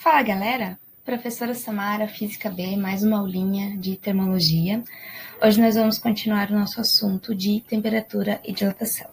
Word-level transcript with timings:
Fala 0.00 0.22
galera, 0.22 0.78
professora 1.04 1.56
Samara, 1.56 2.06
Física 2.06 2.48
B, 2.48 2.76
mais 2.76 3.02
uma 3.02 3.18
aulinha 3.18 3.76
de 3.76 3.96
termologia. 3.96 4.80
Hoje 5.42 5.60
nós 5.60 5.74
vamos 5.74 5.98
continuar 5.98 6.52
o 6.52 6.54
nosso 6.54 6.80
assunto 6.80 7.34
de 7.34 7.60
temperatura 7.62 8.40
e 8.44 8.52
dilatação. 8.52 9.08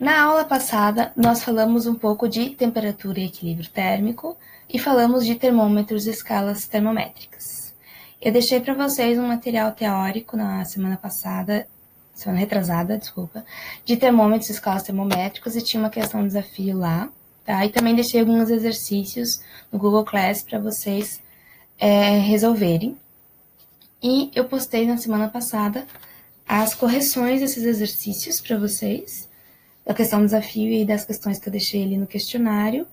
Na 0.00 0.20
aula 0.20 0.44
passada, 0.44 1.12
nós 1.16 1.44
falamos 1.44 1.86
um 1.86 1.94
pouco 1.94 2.28
de 2.28 2.50
temperatura 2.50 3.20
e 3.20 3.26
equilíbrio 3.26 3.70
térmico 3.70 4.36
e 4.68 4.80
falamos 4.80 5.24
de 5.24 5.36
termômetros 5.36 6.04
e 6.08 6.10
escalas 6.10 6.66
termométricas. 6.66 7.72
Eu 8.20 8.32
deixei 8.32 8.60
para 8.60 8.74
vocês 8.74 9.16
um 9.16 9.28
material 9.28 9.70
teórico 9.70 10.36
na 10.36 10.64
semana 10.64 10.96
passada, 10.96 11.68
semana 12.12 12.40
retrasada, 12.40 12.98
desculpa, 12.98 13.44
de 13.84 13.96
termômetros 13.96 14.50
e 14.50 14.54
escalas 14.54 14.82
termométricas 14.82 15.54
e 15.54 15.62
tinha 15.62 15.80
uma 15.80 15.88
questão 15.88 16.26
desafio 16.26 16.76
lá 16.76 17.08
tá? 17.44 17.64
E 17.64 17.70
também 17.70 17.94
deixei 17.94 18.20
alguns 18.20 18.50
exercícios 18.50 19.40
no 19.70 19.78
Google 19.78 20.04
Class 20.04 20.42
para 20.42 20.58
vocês 20.58 21.20
é, 21.78 22.18
resolverem. 22.18 22.96
E 24.02 24.30
eu 24.34 24.44
postei 24.44 24.86
na 24.86 24.96
semana 24.96 25.28
passada 25.28 25.86
as 26.46 26.74
correções 26.74 27.40
desses 27.40 27.64
exercícios 27.64 28.40
para 28.40 28.58
vocês, 28.58 29.28
da 29.84 29.94
questão 29.94 30.20
do 30.20 30.26
desafio 30.26 30.72
e 30.72 30.84
das 30.84 31.04
questões 31.04 31.38
que 31.38 31.48
eu 31.48 31.52
deixei 31.52 31.84
ali 31.84 31.96
no 31.96 32.06
questionário. 32.06 32.86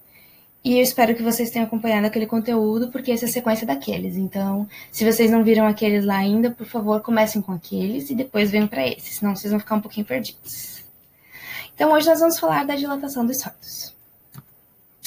E 0.64 0.78
eu 0.78 0.84
espero 0.84 1.16
que 1.16 1.24
vocês 1.24 1.50
tenham 1.50 1.66
acompanhado 1.66 2.06
aquele 2.06 2.26
conteúdo, 2.26 2.92
porque 2.92 3.12
essa 3.12 3.26
é 3.26 3.30
a 3.30 3.32
sequência 3.32 3.66
daqueles. 3.66 4.18
Então, 4.18 4.68
se 4.92 5.10
vocês 5.10 5.32
não 5.32 5.44
viram 5.44 5.66
aqueles 5.66 6.06
lá 6.06 6.18
ainda, 6.18 6.52
por 6.52 6.68
favor, 6.68 7.02
comecem 7.02 7.42
com 7.42 7.54
aqueles 7.54 8.10
e 8.10 8.16
depois 8.16 8.52
venham 8.52 8.68
para 8.68 8.88
esses, 8.88 9.16
senão 9.16 9.36
vocês 9.36 9.52
vão 9.52 9.60
ficar 9.60 9.76
um 9.76 9.82
pouquinho 9.82 10.06
perdidos. 10.06 10.84
Então, 11.74 11.94
hoje 11.94 12.08
nós 12.08 12.20
vamos 12.20 12.38
falar 12.38 12.66
da 12.66 12.76
dilatação 12.76 13.26
dos 13.26 13.40
sólidos. 13.40 13.99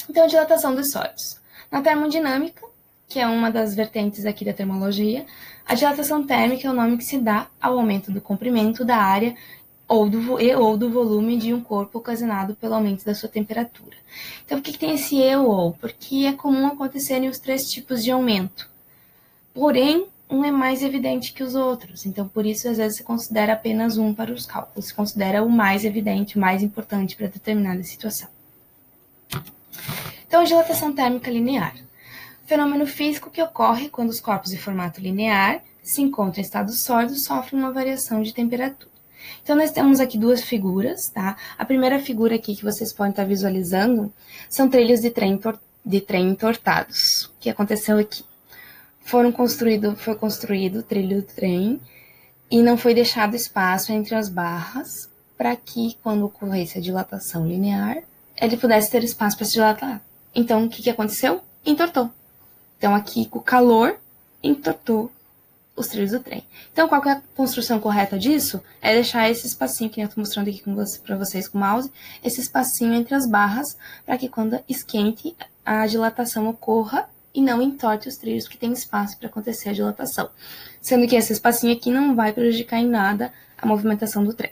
Então, 0.09 0.25
a 0.25 0.27
dilatação 0.27 0.75
dos 0.75 0.91
sólidos. 0.91 1.39
Na 1.71 1.81
termodinâmica, 1.81 2.65
que 3.07 3.19
é 3.19 3.27
uma 3.27 3.51
das 3.51 3.75
vertentes 3.75 4.25
aqui 4.25 4.43
da 4.43 4.53
termologia, 4.53 5.25
a 5.65 5.75
dilatação 5.75 6.25
térmica 6.25 6.67
é 6.67 6.71
o 6.71 6.73
nome 6.73 6.97
que 6.97 7.03
se 7.03 7.17
dá 7.17 7.47
ao 7.61 7.77
aumento 7.77 8.11
do 8.11 8.19
comprimento 8.19 8.83
da 8.83 8.97
área 8.97 9.35
ou 9.87 10.09
do, 10.09 10.39
e 10.39 10.55
ou 10.55 10.77
do 10.77 10.89
volume 10.89 11.37
de 11.37 11.53
um 11.53 11.61
corpo 11.61 11.99
ocasionado 11.99 12.55
pelo 12.55 12.75
aumento 12.75 13.05
da 13.05 13.13
sua 13.13 13.29
temperatura. 13.29 13.95
Então, 14.45 14.57
por 14.57 14.63
que, 14.63 14.73
que 14.73 14.79
tem 14.79 14.95
esse 14.95 15.15
e 15.15 15.35
ou 15.35 15.47
ou? 15.47 15.73
Porque 15.73 16.25
é 16.25 16.33
comum 16.33 16.67
acontecerem 16.67 17.29
os 17.29 17.39
três 17.39 17.69
tipos 17.69 18.03
de 18.03 18.11
aumento. 18.11 18.69
Porém, 19.53 20.07
um 20.29 20.43
é 20.43 20.51
mais 20.51 20.81
evidente 20.81 21.33
que 21.33 21.43
os 21.43 21.53
outros. 21.53 22.05
Então, 22.05 22.27
por 22.27 22.45
isso, 22.45 22.67
às 22.67 22.77
vezes, 22.77 22.97
se 22.97 23.03
considera 23.03 23.53
apenas 23.53 23.97
um 23.97 24.13
para 24.13 24.31
os 24.31 24.45
cálculos. 24.45 24.87
Se 24.87 24.93
considera 24.93 25.43
o 25.43 25.49
mais 25.49 25.85
evidente, 25.85 26.37
o 26.37 26.41
mais 26.41 26.63
importante 26.63 27.15
para 27.15 27.27
determinada 27.27 27.83
situação. 27.83 28.29
Então, 30.33 30.43
dilatação 30.43 30.91
térmica 30.91 31.29
linear. 31.29 31.75
Fenômeno 32.47 32.87
físico 32.87 33.29
que 33.29 33.39
ocorre 33.39 33.87
quando 33.87 34.09
os 34.09 34.19
corpos 34.19 34.49
de 34.49 34.57
formato 34.57 34.99
linear 34.99 35.61
se 35.83 36.01
encontram 36.01 36.41
em 36.41 36.43
estado 36.43 36.71
sólido 36.71 37.13
sofrem 37.13 37.61
uma 37.61 37.71
variação 37.71 38.19
de 38.23 38.33
temperatura. 38.33 38.89
Então, 39.43 39.55
nós 39.55 39.69
temos 39.69 39.99
aqui 39.99 40.17
duas 40.17 40.41
figuras, 40.41 41.07
tá? 41.07 41.37
A 41.55 41.63
primeira 41.63 41.99
figura 41.99 42.33
aqui 42.33 42.55
que 42.55 42.63
vocês 42.63 42.91
podem 42.91 43.11
estar 43.11 43.25
visualizando 43.25 44.11
são 44.49 44.67
trilhos 44.67 45.01
de 45.01 45.11
trem, 45.11 45.39
de 45.85 46.01
trem 46.01 46.29
entortados. 46.29 47.25
O 47.25 47.39
que 47.39 47.51
aconteceu 47.51 47.99
aqui? 47.99 48.25
Foram 49.01 49.31
construído, 49.31 49.95
foi 49.95 50.15
construído 50.15 50.77
o 50.77 50.83
trilho 50.83 51.17
do 51.17 51.27
trem 51.27 51.79
e 52.49 52.63
não 52.63 52.75
foi 52.75 52.95
deixado 52.95 53.35
espaço 53.35 53.91
entre 53.91 54.15
as 54.15 54.29
barras 54.29 55.07
para 55.37 55.55
que, 55.55 55.95
quando 56.01 56.25
ocorresse 56.25 56.79
a 56.79 56.81
dilatação 56.81 57.47
linear, 57.47 58.01
ele 58.35 58.57
pudesse 58.57 58.89
ter 58.89 59.03
espaço 59.03 59.37
para 59.37 59.45
se 59.45 59.53
dilatar. 59.53 60.01
Então, 60.35 60.65
o 60.65 60.69
que, 60.69 60.81
que 60.81 60.89
aconteceu? 60.89 61.41
Entortou. 61.65 62.09
Então, 62.77 62.95
aqui, 62.95 63.25
com 63.25 63.39
o 63.39 63.41
calor, 63.41 63.97
entortou 64.41 65.11
os 65.75 65.87
trilhos 65.87 66.11
do 66.11 66.19
trem. 66.19 66.43
Então, 66.71 66.87
qual 66.87 67.03
é 67.05 67.11
a 67.11 67.21
construção 67.35 67.79
correta 67.79 68.17
disso? 68.17 68.61
É 68.81 68.93
deixar 68.93 69.29
esse 69.29 69.47
espacinho 69.47 69.89
que 69.89 70.01
eu 70.01 70.05
estou 70.05 70.21
mostrando 70.21 70.49
aqui 70.49 70.63
para 71.03 71.17
vocês 71.17 71.47
com 71.47 71.57
o 71.57 71.61
mouse, 71.61 71.91
esse 72.23 72.41
espacinho 72.41 72.93
entre 72.93 73.15
as 73.15 73.27
barras, 73.27 73.77
para 74.05 74.17
que 74.17 74.29
quando 74.29 74.59
esquente, 74.67 75.35
a 75.65 75.87
dilatação 75.87 76.47
ocorra 76.47 77.09
e 77.33 77.41
não 77.41 77.61
entorte 77.61 78.07
os 78.07 78.17
trilhos, 78.17 78.47
que 78.47 78.57
tem 78.57 78.71
espaço 78.71 79.17
para 79.17 79.27
acontecer 79.27 79.69
a 79.69 79.73
dilatação. 79.73 80.29
Sendo 80.79 81.07
que 81.07 81.15
esse 81.15 81.33
espacinho 81.33 81.73
aqui 81.73 81.89
não 81.89 82.15
vai 82.15 82.31
prejudicar 82.31 82.79
em 82.79 82.87
nada 82.87 83.33
a 83.57 83.65
movimentação 83.65 84.23
do 84.23 84.33
trem. 84.33 84.51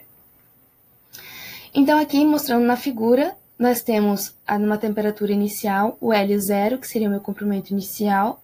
Então, 1.74 1.98
aqui 1.98 2.24
mostrando 2.24 2.66
na 2.66 2.76
figura, 2.76 3.36
nós 3.62 3.80
temos 3.80 4.34
numa 4.58 4.76
temperatura 4.76 5.32
inicial 5.32 5.96
o 6.00 6.08
L0, 6.08 6.78
que 6.78 6.88
seria 6.88 7.06
o 7.06 7.10
meu 7.10 7.20
comprimento 7.20 7.72
inicial, 7.72 8.42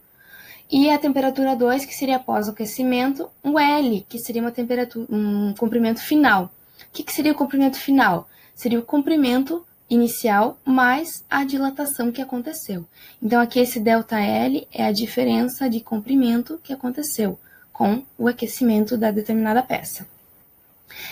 e 0.70 0.88
a 0.90 0.96
temperatura 0.96 1.56
2, 1.56 1.84
que 1.84 1.94
seria 1.94 2.16
após 2.16 2.46
o 2.46 2.52
aquecimento, 2.52 3.28
o 3.42 3.58
L, 3.58 4.06
que 4.08 4.18
seria 4.18 4.40
uma 4.40 4.52
temperatura, 4.52 5.06
um 5.10 5.52
comprimento 5.54 6.00
final. 6.00 6.44
O 6.44 6.92
que, 6.92 7.02
que 7.02 7.12
seria 7.12 7.32
o 7.32 7.34
comprimento 7.34 7.78
final? 7.78 8.28
Seria 8.54 8.78
o 8.78 8.82
comprimento 8.82 9.66
inicial 9.90 10.56
mais 10.64 11.24
a 11.28 11.42
dilatação 11.42 12.12
que 12.12 12.22
aconteceu. 12.22 12.86
Então, 13.20 13.40
aqui 13.40 13.58
esse 13.58 13.80
ΔL 13.80 14.68
é 14.72 14.84
a 14.84 14.92
diferença 14.92 15.68
de 15.68 15.80
comprimento 15.80 16.60
que 16.62 16.72
aconteceu 16.72 17.36
com 17.72 18.04
o 18.16 18.28
aquecimento 18.28 18.96
da 18.96 19.10
determinada 19.10 19.64
peça. 19.64 20.06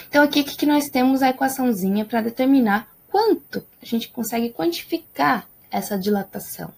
Então, 0.09 0.23
aqui 0.23 0.45
que 0.45 0.67
nós 0.67 0.89
temos 0.89 1.23
a 1.23 1.31
equaçãozinha 1.31 2.05
para 2.05 2.21
determinar 2.21 2.89
quanto 3.11 3.65
a 3.83 3.85
gente 3.85 4.09
consegue 4.09 4.51
quantificar 4.51 5.47
essa 5.71 5.99
dilatação. 5.99 6.73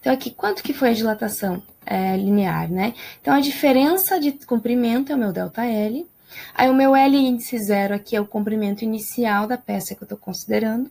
Então, 0.00 0.12
aqui, 0.12 0.30
quanto 0.30 0.62
que 0.62 0.72
foi 0.72 0.90
a 0.90 0.94
dilatação 0.94 1.62
é, 1.84 2.16
linear, 2.16 2.70
né? 2.70 2.94
Então, 3.20 3.34
a 3.34 3.40
diferença 3.40 4.18
de 4.18 4.32
comprimento 4.32 5.12
é 5.12 5.14
o 5.14 5.18
meu 5.18 5.32
ΔL. 5.32 6.06
Aí, 6.54 6.70
o 6.70 6.74
meu 6.74 6.96
L 6.96 7.16
índice 7.16 7.58
zero 7.58 7.94
aqui 7.94 8.16
é 8.16 8.20
o 8.20 8.26
comprimento 8.26 8.82
inicial 8.82 9.46
da 9.46 9.58
peça 9.58 9.94
que 9.94 10.02
eu 10.02 10.06
estou 10.06 10.18
considerando. 10.18 10.90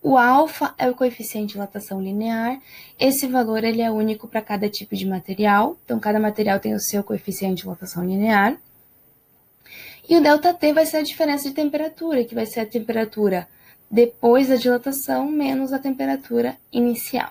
O 0.00 0.16
alfa 0.16 0.72
é 0.78 0.88
o 0.88 0.94
coeficiente 0.94 1.48
de 1.48 1.52
dilatação 1.54 2.00
linear. 2.00 2.60
Esse 2.98 3.26
valor 3.26 3.64
ele 3.64 3.82
é 3.82 3.90
único 3.90 4.28
para 4.28 4.40
cada 4.40 4.68
tipo 4.68 4.94
de 4.94 5.04
material. 5.04 5.76
Então, 5.84 5.98
cada 5.98 6.20
material 6.20 6.60
tem 6.60 6.74
o 6.74 6.80
seu 6.80 7.02
coeficiente 7.02 7.56
de 7.56 7.62
dilatação 7.62 8.04
linear. 8.04 8.56
E 10.08 10.16
o 10.16 10.22
ΔT 10.22 10.72
vai 10.72 10.86
ser 10.86 10.98
a 10.98 11.02
diferença 11.02 11.48
de 11.48 11.54
temperatura, 11.54 12.24
que 12.24 12.34
vai 12.34 12.46
ser 12.46 12.60
a 12.60 12.66
temperatura 12.66 13.48
depois 13.90 14.48
da 14.48 14.56
dilatação 14.56 15.30
menos 15.30 15.72
a 15.72 15.78
temperatura 15.78 16.56
inicial. 16.72 17.30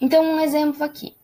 Então, 0.00 0.24
um 0.24 0.40
exemplo 0.40 0.82
aqui. 0.84 1.14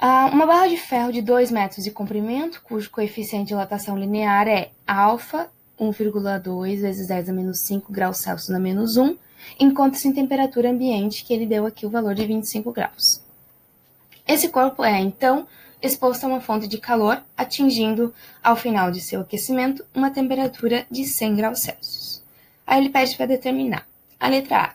Uma 0.00 0.46
barra 0.46 0.68
de 0.68 0.76
ferro 0.76 1.12
de 1.12 1.22
2 1.22 1.50
metros 1.50 1.82
de 1.82 1.90
comprimento, 1.90 2.62
cujo 2.62 2.90
coeficiente 2.90 3.44
de 3.44 3.48
dilatação 3.48 3.98
linear 3.98 4.46
é 4.46 4.70
alfa 4.86 5.50
1,2 5.80 6.80
vezes 6.80 7.08
10 7.08 7.28
a 7.28 7.32
menos 7.32 7.60
5 7.60 7.92
graus 7.92 8.18
Celsius 8.18 8.50
a 8.50 8.58
menos 8.58 8.96
1, 8.96 9.16
encontra-se 9.60 10.08
em 10.08 10.12
temperatura 10.12 10.70
ambiente, 10.70 11.24
que 11.24 11.32
ele 11.32 11.46
deu 11.46 11.66
aqui 11.66 11.86
o 11.86 11.90
valor 11.90 12.14
de 12.14 12.26
25 12.26 12.72
graus. 12.72 13.20
Esse 14.26 14.48
corpo 14.48 14.84
é, 14.84 14.98
então, 15.00 15.46
exposto 15.80 16.24
a 16.24 16.28
uma 16.28 16.40
fonte 16.40 16.66
de 16.66 16.78
calor, 16.78 17.22
atingindo, 17.36 18.12
ao 18.42 18.56
final 18.56 18.90
de 18.90 19.00
seu 19.00 19.20
aquecimento, 19.20 19.84
uma 19.94 20.10
temperatura 20.10 20.86
de 20.90 21.04
100 21.04 21.36
graus 21.36 21.60
Celsius. 21.60 22.05
Aí 22.66 22.80
ele 22.80 22.90
pede 22.90 23.16
para 23.16 23.26
determinar. 23.26 23.86
A 24.18 24.28
letra 24.28 24.56
A. 24.56 24.72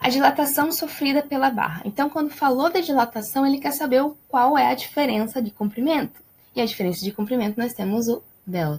A 0.00 0.08
dilatação 0.08 0.72
sofrida 0.72 1.22
pela 1.22 1.50
barra. 1.50 1.82
Então, 1.84 2.08
quando 2.08 2.30
falou 2.30 2.72
da 2.72 2.80
dilatação, 2.80 3.46
ele 3.46 3.58
quer 3.58 3.72
saber 3.72 4.02
qual 4.28 4.56
é 4.56 4.70
a 4.70 4.74
diferença 4.74 5.42
de 5.42 5.50
comprimento. 5.50 6.20
E 6.56 6.60
a 6.60 6.64
diferença 6.64 7.04
de 7.04 7.12
comprimento 7.12 7.60
nós 7.60 7.74
temos 7.74 8.08
o 8.08 8.22
ΔL. 8.46 8.78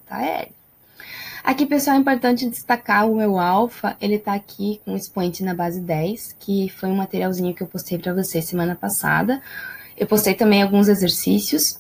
Aqui, 1.44 1.66
pessoal, 1.66 1.96
é 1.96 2.00
importante 2.00 2.50
destacar 2.50 3.10
o 3.10 3.16
meu 3.16 3.40
alfa, 3.40 3.98
ele 4.00 4.16
está 4.16 4.34
aqui 4.34 4.80
com 4.86 4.96
expoente 4.96 5.44
na 5.44 5.56
base 5.56 5.80
10, 5.80 6.36
que 6.40 6.70
foi 6.70 6.90
um 6.90 6.96
materialzinho 6.96 7.54
que 7.54 7.64
eu 7.64 7.68
postei 7.68 7.98
para 7.98 8.14
vocês 8.14 8.46
semana 8.46 8.76
passada. 8.76 9.42
Eu 9.98 10.06
postei 10.06 10.36
também 10.36 10.62
alguns 10.62 10.88
exercícios, 10.88 11.80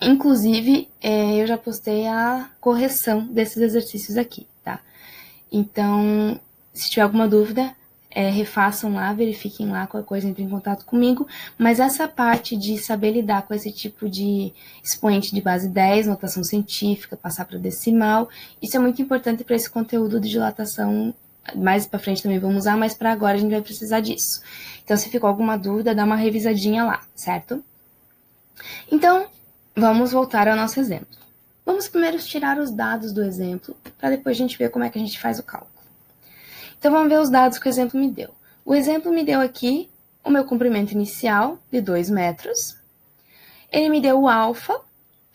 inclusive 0.00 0.88
é, 1.00 1.42
eu 1.42 1.46
já 1.46 1.58
postei 1.58 2.06
a 2.06 2.48
correção 2.60 3.26
desses 3.26 3.56
exercícios 3.56 4.16
aqui? 4.16 4.46
Então, 5.50 6.40
se 6.72 6.90
tiver 6.90 7.02
alguma 7.02 7.28
dúvida, 7.28 7.74
é, 8.16 8.30
refaçam 8.30 8.94
lá, 8.94 9.12
verifiquem 9.12 9.68
lá 9.68 9.86
qualquer 9.86 10.06
coisa, 10.06 10.26
entrem 10.26 10.46
em 10.46 10.50
contato 10.50 10.86
comigo. 10.86 11.28
Mas 11.58 11.78
essa 11.78 12.08
parte 12.08 12.56
de 12.56 12.78
saber 12.78 13.10
lidar 13.10 13.42
com 13.42 13.52
esse 13.52 13.70
tipo 13.70 14.08
de 14.08 14.54
expoente 14.82 15.34
de 15.34 15.42
base 15.42 15.68
10, 15.68 16.06
notação 16.06 16.42
científica, 16.42 17.14
passar 17.14 17.44
para 17.44 17.58
decimal, 17.58 18.30
isso 18.62 18.74
é 18.74 18.80
muito 18.80 19.02
importante 19.02 19.44
para 19.44 19.54
esse 19.54 19.68
conteúdo 19.68 20.18
de 20.18 20.30
dilatação. 20.30 21.14
Mais 21.54 21.86
para 21.86 21.98
frente 21.98 22.22
também 22.22 22.38
vamos 22.38 22.60
usar, 22.60 22.76
mas 22.78 22.94
para 22.94 23.12
agora 23.12 23.36
a 23.36 23.40
gente 23.40 23.50
vai 23.50 23.60
precisar 23.60 24.00
disso. 24.00 24.40
Então, 24.82 24.96
se 24.96 25.10
ficou 25.10 25.28
alguma 25.28 25.58
dúvida, 25.58 25.94
dá 25.94 26.04
uma 26.04 26.16
revisadinha 26.16 26.84
lá, 26.84 27.02
certo? 27.14 27.62
Então, 28.90 29.26
vamos 29.76 30.12
voltar 30.12 30.48
ao 30.48 30.56
nosso 30.56 30.80
exemplo. 30.80 31.15
Vamos 31.66 31.88
primeiro 31.88 32.16
tirar 32.18 32.58
os 32.58 32.70
dados 32.70 33.12
do 33.12 33.24
exemplo, 33.24 33.76
para 33.98 34.10
depois 34.10 34.36
a 34.36 34.38
gente 34.38 34.56
ver 34.56 34.70
como 34.70 34.84
é 34.84 34.88
que 34.88 34.96
a 34.96 35.00
gente 35.00 35.18
faz 35.18 35.40
o 35.40 35.42
cálculo. 35.42 35.72
Então 36.78 36.92
vamos 36.92 37.08
ver 37.08 37.18
os 37.18 37.28
dados 37.28 37.58
que 37.58 37.66
o 37.66 37.68
exemplo 37.68 37.98
me 37.98 38.08
deu. 38.08 38.30
O 38.64 38.72
exemplo 38.72 39.12
me 39.12 39.24
deu 39.24 39.40
aqui 39.40 39.90
o 40.22 40.30
meu 40.30 40.44
comprimento 40.44 40.92
inicial 40.92 41.58
de 41.68 41.80
2 41.80 42.08
metros. 42.08 42.76
Ele 43.70 43.88
me 43.88 44.00
deu 44.00 44.20
o 44.20 44.28
alfa, 44.28 44.80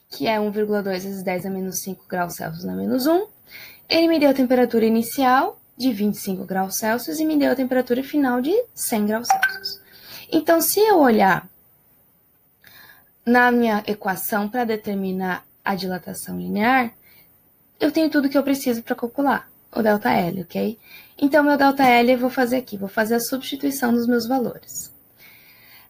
que 0.10 0.25
é 0.25 0.38
1,2 0.38 0.83
vezes 0.83 1.22
10 1.22 1.45
a 1.45 1.50
menos 1.50 1.80
5 1.80 2.06
graus 2.07 2.36
Celsius 2.36 2.63
na 2.63 2.75
menos 2.75 3.06
1. 3.06 3.28
Ele 3.89 4.07
me 4.07 4.18
deu 4.18 4.30
a 4.30 4.33
temperatura 4.33 4.86
inicial 4.86 5.60
de 5.78 5.92
25 5.92 6.45
graus 6.45 6.78
Celsius 6.78 7.19
e 7.19 7.25
me 7.25 7.38
deu 7.38 7.51
a 7.51 7.56
temperatura 7.56 8.01
final 8.04 8.39
de 8.39 8.54
100 8.74 9.06
graus 9.06 9.28
Celsius. 9.28 9.81
Então, 10.31 10.62
se 10.62 10.80
eu 10.80 11.00
olhar 11.00 11.45
na 13.25 13.51
minha 13.51 13.83
equação 13.86 14.48
para 14.48 14.63
determinar 14.63 15.45
a 15.63 15.75
dilatação 15.75 16.39
linear, 16.39 16.93
eu 17.79 17.91
tenho 17.91 18.09
tudo 18.09 18.29
que 18.29 18.37
eu 18.37 18.43
preciso 18.43 18.83
para 18.83 18.95
calcular 18.95 19.49
o 19.75 19.81
ΔL, 19.81 20.41
ok? 20.41 20.77
Então, 21.17 21.43
meu 21.43 21.57
ΔL 21.57 22.09
eu 22.09 22.17
vou 22.17 22.29
fazer 22.29 22.57
aqui, 22.57 22.77
vou 22.77 22.89
fazer 22.89 23.15
a 23.15 23.19
substituição 23.19 23.93
dos 23.93 24.07
meus 24.07 24.27
valores. 24.27 24.91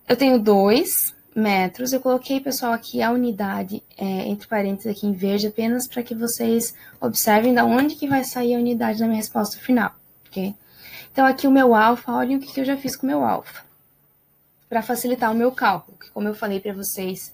Eu 0.08 0.16
tenho 0.16 0.40
2 0.40 1.14
metros, 1.36 1.94
eu 1.94 2.00
coloquei, 2.00 2.40
pessoal, 2.40 2.74
aqui 2.74 3.02
a 3.02 3.12
unidade, 3.12 3.82
é, 3.98 4.28
entre 4.28 4.48
parênteses 4.48 4.92
aqui 4.92 5.08
em 5.08 5.14
verde, 5.14 5.48
apenas 5.48 5.88
para 5.88 6.04
que 6.04 6.14
vocês 6.14 6.74
observem 7.00 7.54
da 7.54 7.64
onde 7.66 7.96
que 7.96 8.08
vai 8.08 8.24
sair 8.24 8.56
a 8.56 8.60
unidade 8.60 9.00
da 9.00 9.06
minha 9.06 9.18
resposta 9.18 9.58
final, 9.58 9.94
ok? 10.28 10.54
Então, 11.12 11.26
aqui 11.26 11.48
o 11.48 11.52
meu 11.52 11.76
alfa, 11.76 12.12
olhem 12.12 12.38
o 12.38 12.40
que, 12.40 12.54
que 12.54 12.60
eu 12.62 12.66
já 12.66 12.78
fiz 12.78 12.96
com 12.96 13.06
o 13.06 13.10
meu 13.10 13.24
alfa. 13.24 13.64
Para 14.70 14.82
facilitar 14.82 15.32
o 15.32 15.36
meu 15.36 15.52
cálculo, 15.52 15.98
que 15.98 16.10
como 16.12 16.28
eu 16.28 16.34
falei 16.34 16.60
para 16.60 16.74
vocês 16.74 17.34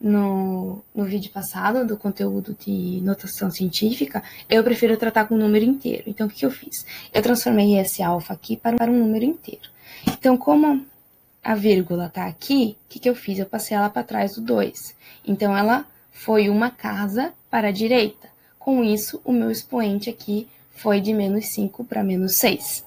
no, 0.00 0.82
no 0.94 1.04
vídeo 1.04 1.30
passado, 1.30 1.86
do 1.86 1.96
conteúdo 1.96 2.56
de 2.58 3.00
notação 3.02 3.50
científica, 3.50 4.22
eu 4.48 4.62
prefiro 4.62 4.96
tratar 4.96 5.26
com 5.26 5.34
o 5.34 5.38
número 5.38 5.64
inteiro. 5.64 6.04
Então, 6.06 6.26
o 6.26 6.30
que, 6.30 6.44
eu 6.44 6.50
fiz? 6.50 6.84
Eu 7.12 7.22
transformei 7.22 7.78
esse 7.78 8.02
alfa 8.02 8.34
aqui 8.34 8.56
para, 8.56 8.76
para 8.76 8.90
um 8.90 8.98
número 8.98 9.24
inteiro. 9.24 9.68
Então, 10.06 10.36
como 10.36 10.84
a 11.42 11.54
vírgula 11.54 12.08
tá 12.08 12.26
aqui, 12.26 12.76
o 12.84 12.88
que, 12.88 12.98
que 12.98 13.08
eu 13.08 13.14
fiz? 13.14 13.38
Eu 13.38 13.46
passei 13.46 13.76
ela 13.76 13.88
para 13.88 14.02
trás 14.02 14.34
do 14.34 14.40
2. 14.40 14.94
Então, 15.26 15.56
ela 15.56 15.86
foi 16.10 16.48
uma 16.48 16.70
casa 16.70 17.32
para 17.50 17.68
a 17.68 17.72
direita. 17.72 18.28
Com 18.58 18.82
isso, 18.82 19.20
o 19.24 19.32
meu 19.32 19.50
expoente 19.50 20.10
aqui 20.10 20.48
foi 20.70 21.00
de 21.00 21.12
menos 21.12 21.46
5 21.46 21.84
para 21.84 22.02
menos 22.04 22.36
6 22.36 22.85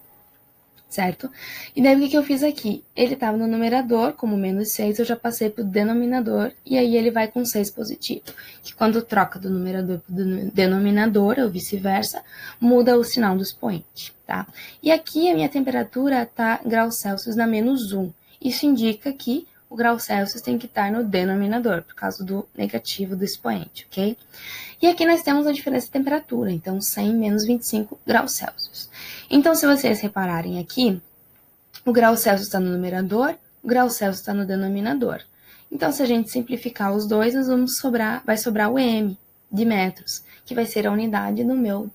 certo? 0.89 1.29
E 1.75 1.81
daí 1.81 1.95
o 1.95 1.99
que, 1.99 2.09
que 2.09 2.17
eu 2.17 2.23
fiz 2.23 2.43
aqui? 2.43 2.83
Ele 2.95 3.13
estava 3.13 3.37
no 3.37 3.47
numerador, 3.47 4.13
como 4.13 4.35
menos 4.35 4.71
6, 4.71 4.99
eu 4.99 5.05
já 5.05 5.15
passei 5.15 5.49
para 5.49 5.63
o 5.63 5.67
denominador, 5.67 6.51
e 6.65 6.77
aí 6.77 6.97
ele 6.97 7.11
vai 7.11 7.27
com 7.27 7.45
6 7.45 7.69
positivo. 7.69 8.23
Que 8.63 8.73
quando 8.73 9.01
troca 9.01 9.37
do 9.39 9.49
numerador 9.49 9.99
para 9.99 10.13
o 10.13 10.51
denominador, 10.51 11.35
ou 11.39 11.49
vice-versa, 11.49 12.23
muda 12.59 12.97
o 12.97 13.03
sinal 13.03 13.37
do 13.37 13.43
expoente, 13.43 14.13
tá? 14.25 14.47
E 14.81 14.91
aqui 14.91 15.29
a 15.29 15.35
minha 15.35 15.49
temperatura 15.49 16.23
está 16.23 16.59
graus 16.65 16.95
Celsius 16.97 17.35
na 17.35 17.45
menos 17.45 17.93
1. 17.93 18.11
Isso 18.41 18.65
indica 18.65 19.13
que 19.13 19.47
o 19.69 19.75
grau 19.75 19.99
Celsius 19.99 20.41
tem 20.41 20.57
que 20.57 20.65
estar 20.65 20.91
no 20.91 21.03
denominador, 21.03 21.83
por 21.83 21.93
causa 21.93 22.23
do 22.23 22.47
negativo 22.57 23.15
do 23.15 23.23
expoente, 23.23 23.85
ok? 23.89 24.17
E 24.81 24.87
aqui 24.87 25.05
nós 25.05 25.21
temos 25.21 25.45
a 25.45 25.51
diferença 25.51 25.85
de 25.85 25.91
temperatura, 25.91 26.51
então 26.51 26.81
100 26.81 27.13
menos 27.13 27.45
25 27.45 27.99
graus 28.05 28.31
Celsius. 28.31 28.89
Então, 29.29 29.53
se 29.53 29.67
vocês 29.67 29.99
repararem 29.99 30.59
aqui, 30.59 30.99
o 31.85 31.91
grau 31.91 32.17
Celsius 32.17 32.47
está 32.47 32.59
no 32.59 32.71
numerador, 32.71 33.35
o 33.63 33.67
grau 33.67 33.89
Celsius 33.89 34.21
está 34.21 34.33
no 34.33 34.45
denominador. 34.45 35.21
Então, 35.71 35.91
se 35.91 36.01
a 36.01 36.05
gente 36.05 36.31
simplificar 36.31 36.91
os 36.91 37.05
dois, 37.05 37.35
nós 37.35 37.47
vamos 37.47 37.77
sobrar, 37.77 38.23
vai 38.25 38.37
sobrar 38.37 38.71
o 38.71 38.79
m 38.79 39.15
de 39.51 39.65
metros, 39.65 40.23
que 40.45 40.55
vai 40.55 40.65
ser 40.65 40.87
a 40.87 40.91
unidade 40.91 41.43
do 41.43 41.55
meu, 41.55 41.91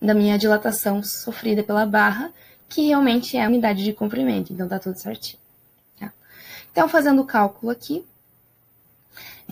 da 0.00 0.14
minha 0.14 0.38
dilatação 0.38 1.02
sofrida 1.02 1.64
pela 1.64 1.84
barra, 1.84 2.32
que 2.68 2.86
realmente 2.86 3.36
é 3.36 3.44
a 3.44 3.48
unidade 3.48 3.82
de 3.82 3.92
comprimento, 3.92 4.52
então 4.52 4.68
tá 4.68 4.78
tudo 4.78 4.96
certinho. 4.96 5.45
Então, 6.76 6.90
fazendo 6.90 7.22
o 7.22 7.24
cálculo 7.24 7.72
aqui, 7.72 8.04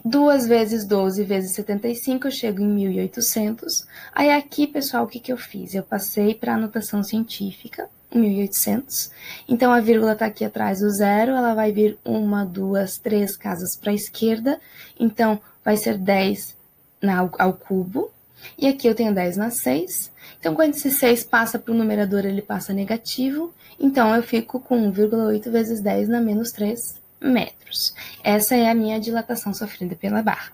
2 0.04 0.46
vezes 0.46 0.84
12 0.84 1.24
vezes 1.24 1.52
75, 1.52 2.26
eu 2.26 2.30
chego 2.30 2.60
em 2.60 2.76
1.800. 2.76 3.86
Aí 4.14 4.30
aqui, 4.30 4.66
pessoal, 4.66 5.04
o 5.04 5.06
que, 5.06 5.18
que 5.18 5.32
eu 5.32 5.38
fiz? 5.38 5.74
Eu 5.74 5.82
passei 5.82 6.34
para 6.34 6.52
a 6.52 6.56
anotação 6.56 7.02
científica, 7.02 7.88
1.800. 8.14 9.10
Então, 9.48 9.72
a 9.72 9.80
vírgula 9.80 10.12
está 10.12 10.26
aqui 10.26 10.44
atrás 10.44 10.80
do 10.80 10.90
zero, 10.90 11.32
ela 11.32 11.54
vai 11.54 11.72
vir 11.72 11.96
uma, 12.04 12.44
duas, 12.44 12.98
três 12.98 13.38
casas 13.38 13.74
para 13.74 13.92
a 13.92 13.94
esquerda. 13.94 14.60
Então, 15.00 15.40
vai 15.64 15.78
ser 15.78 15.96
10 15.96 16.54
na, 17.00 17.26
ao 17.38 17.54
cubo. 17.54 18.10
E 18.58 18.68
aqui 18.68 18.86
eu 18.86 18.94
tenho 18.94 19.14
10 19.14 19.38
na 19.38 19.48
6. 19.48 20.12
Então, 20.38 20.54
quando 20.54 20.74
esse 20.74 20.90
6 20.90 21.24
passa 21.24 21.58
para 21.58 21.72
o 21.72 21.74
numerador, 21.74 22.26
ele 22.26 22.42
passa 22.42 22.74
negativo. 22.74 23.50
Então, 23.80 24.14
eu 24.14 24.22
fico 24.22 24.60
com 24.60 24.92
1,8 24.92 25.50
vezes 25.50 25.80
10 25.80 26.10
na 26.10 26.20
menos 26.20 26.52
3 26.52 27.02
metros. 27.24 27.94
Essa 28.22 28.54
é 28.54 28.68
a 28.68 28.74
minha 28.74 29.00
dilatação 29.00 29.54
sofrida 29.54 29.96
pela 29.96 30.22
barra. 30.22 30.52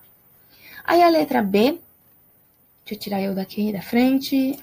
Aí 0.84 1.02
a 1.02 1.08
letra 1.08 1.42
B, 1.42 1.78
deixa 2.84 2.94
eu 2.94 2.98
tirar 2.98 3.20
eu 3.20 3.34
daqui 3.34 3.72
da 3.72 3.82
frente. 3.82 4.58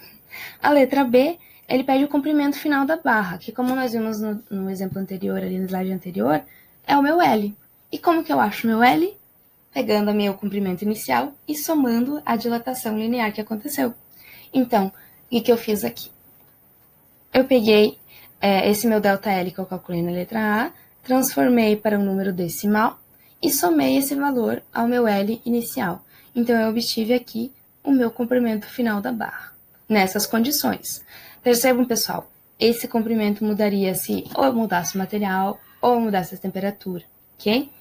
A 0.62 0.69
letra 0.71 1.04
B, 1.04 1.38
ele 1.68 1.83
pede 1.83 2.04
o 2.04 2.07
comprimento 2.07 2.57
final 2.57 2.86
da 2.86 2.98
barra, 2.98 3.38
que 3.38 3.51
como 3.51 3.75
nós 3.75 3.94
vimos 3.94 4.19
no, 4.19 4.44
no 4.50 4.69
exemplo 4.69 5.00
anterior, 5.00 5.38
ali 5.38 5.59
no 5.59 5.65
slide 5.65 5.92
anterior, 5.92 6.42
é 6.86 6.98
o 6.98 7.04
meu 7.04 7.21
L. 7.21 7.56
E 7.92 7.98
como 7.98 8.24
que 8.24 8.31
eu 8.31 8.39
acho 8.39 8.68
meu 8.68 8.81
L? 8.83 9.15
Pegando 9.74 10.12
o 10.12 10.13
meu 10.13 10.33
comprimento 10.33 10.83
inicial 10.83 11.33
e 11.48 11.56
somando 11.56 12.21
a 12.25 12.36
dilatação 12.36 12.98
linear 12.98 13.31
que 13.31 13.42
aconteceu. 13.42 13.94
Então, 14.54 14.92
o 15.31 15.42
que, 15.42 15.51
eu 15.51 15.57
fiz 15.57 15.83
aqui? 15.83 16.09
Eu 17.33 17.44
peguei 17.44 17.98
é, 18.39 18.69
esse 18.69 18.88
meu 18.88 19.00
ΔL 19.01 19.51
que 19.54 19.59
eu 19.59 19.65
calculei 19.65 20.01
na 20.01 20.12
letra 20.12 20.39
A, 20.39 20.71
transformei 21.07 21.77
para 21.77 21.98
um 21.98 22.04
número 22.04 22.33
decimal 22.33 23.00
e 23.42 23.50
somei 23.50 23.98
esse 23.98 24.13
valor 24.13 24.62
ao 24.74 24.89
meu 24.89 25.07
L 25.07 25.42
inicial. 25.45 26.04
Então, 26.36 26.59
eu 26.59 26.69
obtive 26.69 27.13
aqui 27.13 27.51
o 27.81 27.92
meu 27.92 28.12
comprimento 28.12 28.68
final 28.68 29.00
da 29.00 29.13
barra, 29.13 29.54
nessas 29.88 30.25
condições. 30.25 31.01
Percebam, 31.42 31.86
pessoal, 31.86 32.30
esse 32.59 32.89
comprimento 32.89 33.45
mudaria 33.45 33.95
se 33.95 34.25
ou 34.36 34.44
eu 34.44 34.54
mudasse 34.54 34.95
o 34.95 34.98
material 34.98 35.57
ou 35.81 35.94
eu 35.94 36.01
mudasse 36.01 36.36
a 36.36 36.38
temperatura, 36.38 37.06
ok? 37.39 37.71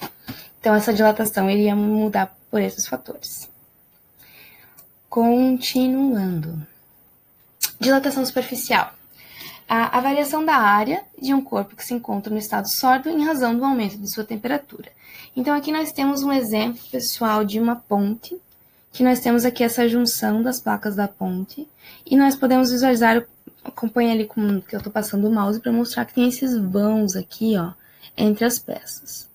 Então, 0.60 0.72
essa 0.72 0.94
dilatação 0.94 1.50
iria 1.50 1.74
mudar 1.74 2.32
por 2.48 2.60
esses 2.60 2.86
fatores. 2.86 3.50
Continuando. 5.08 6.64
Dilatação 7.80 8.24
superficial 8.24 8.95
a, 9.68 9.98
a 9.98 10.00
variação 10.00 10.44
da 10.44 10.56
área 10.56 11.02
de 11.20 11.34
um 11.34 11.42
corpo 11.42 11.74
que 11.74 11.84
se 11.84 11.94
encontra 11.94 12.32
no 12.32 12.38
estado 12.38 12.68
sólido 12.68 13.08
em 13.10 13.24
razão 13.24 13.56
do 13.56 13.64
aumento 13.64 13.98
de 13.98 14.08
sua 14.08 14.24
temperatura. 14.24 14.90
Então, 15.36 15.54
aqui 15.54 15.70
nós 15.70 15.92
temos 15.92 16.22
um 16.22 16.32
exemplo, 16.32 16.80
pessoal, 16.90 17.44
de 17.44 17.60
uma 17.60 17.76
ponte, 17.76 18.36
que 18.92 19.02
nós 19.02 19.20
temos 19.20 19.44
aqui 19.44 19.62
essa 19.62 19.88
junção 19.88 20.42
das 20.42 20.60
placas 20.60 20.96
da 20.96 21.06
ponte, 21.06 21.68
e 22.04 22.16
nós 22.16 22.34
podemos 22.34 22.70
visualizar, 22.70 23.26
acompanha 23.62 24.12
ali 24.12 24.24
com 24.24 24.60
que 24.62 24.74
eu 24.74 24.78
estou 24.78 24.92
passando 24.92 25.28
o 25.28 25.32
mouse 25.32 25.60
para 25.60 25.72
mostrar 25.72 26.04
que 26.06 26.14
tem 26.14 26.28
esses 26.28 26.56
vãos 26.56 27.14
aqui, 27.14 27.56
ó, 27.58 27.72
entre 28.16 28.44
as 28.44 28.58
peças. 28.58 29.28